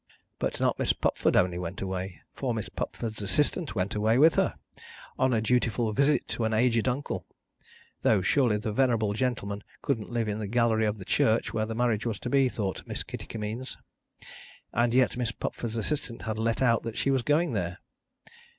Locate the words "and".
14.73-14.91